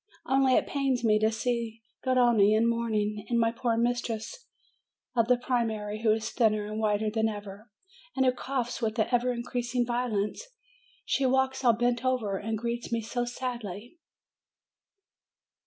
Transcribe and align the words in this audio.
Only 0.25 0.55
it 0.55 0.65
pains 0.65 1.03
me 1.03 1.19
to 1.19 1.31
see 1.31 1.83
Garrone 2.03 2.55
in 2.55 2.67
mourning, 2.67 3.23
and 3.29 3.39
my 3.39 3.51
poor 3.51 3.77
mistress 3.77 4.47
of 5.15 5.27
the 5.27 5.37
primary, 5.37 6.01
who 6.01 6.11
is 6.11 6.31
thinner 6.31 6.65
and 6.65 6.79
whiter 6.79 7.11
than 7.11 7.29
ever, 7.29 7.69
and 8.15 8.25
who 8.25 8.31
coughs 8.31 8.81
with 8.81 8.97
an 8.97 9.09
ever 9.11 9.31
increasing 9.31 9.85
violence. 9.85 10.43
She 11.05 11.23
\valks 11.23 11.63
all 11.63 11.73
bent 11.73 12.03
over 12.03 12.41
now, 12.41 12.47
and 12.49 12.57
greets 12.57 12.91
me 12.91 13.01
so 13.01 13.25
sadly 13.25 13.99